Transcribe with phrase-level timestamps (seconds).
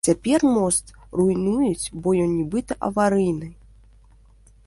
[0.07, 3.47] Цяпер мост руйнуюць, бо ён нібыта аварыйны.